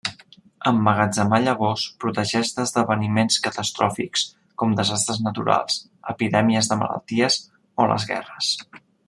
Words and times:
Emmagatzemar 0.69 1.39
llavors 1.43 1.83
protegeix 2.05 2.53
d'esdeveniments 2.59 3.37
catastròfics 3.49 4.23
com 4.63 4.75
desastres 4.81 5.21
naturals, 5.29 5.77
epidèmies 6.15 6.73
de 6.73 6.81
malalties 6.83 7.39
o 7.85 7.89
les 7.95 8.09
guerres. 8.15 8.51